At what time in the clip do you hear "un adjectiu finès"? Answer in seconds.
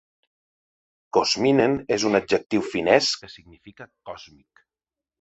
2.11-3.13